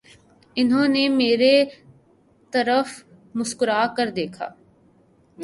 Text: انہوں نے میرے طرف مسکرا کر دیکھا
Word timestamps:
انہوں 0.57 0.87
نے 0.87 1.07
میرے 1.09 1.53
طرف 2.53 3.03
مسکرا 3.35 3.85
کر 3.97 4.09
دیکھا 4.09 4.49